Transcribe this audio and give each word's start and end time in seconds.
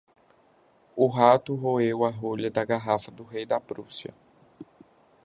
O 0.95 1.05
rato 1.07 1.53
roeu 1.55 2.03
a 2.03 2.09
rolha 2.09 2.49
da 2.49 2.65
garrafa 2.65 3.11
do 3.11 3.23
rei 3.23 3.45
da 3.45 3.59
Rússia. 3.77 4.15